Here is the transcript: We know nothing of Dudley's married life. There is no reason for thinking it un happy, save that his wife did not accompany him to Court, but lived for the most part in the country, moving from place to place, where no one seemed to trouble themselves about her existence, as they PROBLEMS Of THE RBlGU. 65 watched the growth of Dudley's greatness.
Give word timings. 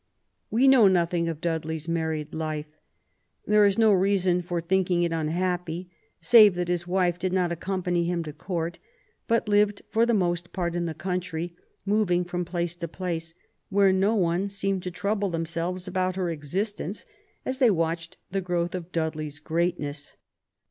We 0.49 0.67
know 0.67 0.87
nothing 0.87 1.29
of 1.29 1.41
Dudley's 1.41 1.87
married 1.87 2.33
life. 2.33 2.65
There 3.45 3.67
is 3.67 3.77
no 3.77 3.91
reason 3.93 4.41
for 4.41 4.59
thinking 4.59 5.03
it 5.03 5.13
un 5.13 5.27
happy, 5.27 5.91
save 6.19 6.55
that 6.55 6.69
his 6.69 6.87
wife 6.87 7.19
did 7.19 7.31
not 7.31 7.51
accompany 7.51 8.05
him 8.05 8.23
to 8.23 8.33
Court, 8.33 8.79
but 9.27 9.47
lived 9.47 9.83
for 9.91 10.07
the 10.07 10.15
most 10.15 10.51
part 10.53 10.75
in 10.75 10.85
the 10.85 10.95
country, 10.95 11.55
moving 11.85 12.25
from 12.25 12.45
place 12.45 12.73
to 12.77 12.87
place, 12.87 13.35
where 13.69 13.93
no 13.93 14.15
one 14.15 14.49
seemed 14.49 14.81
to 14.81 14.89
trouble 14.89 15.29
themselves 15.29 15.87
about 15.87 16.15
her 16.15 16.31
existence, 16.31 17.05
as 17.45 17.59
they 17.59 17.67
PROBLEMS 17.67 17.81
Of 17.83 17.99
THE 17.99 18.01
RBlGU. 18.01 18.03
65 18.05 18.09
watched 18.09 18.17
the 18.31 18.41
growth 18.41 18.73
of 18.73 18.91
Dudley's 18.91 19.37
greatness. 19.37 20.15